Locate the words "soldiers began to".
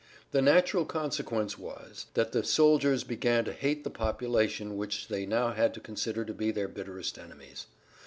2.43-3.53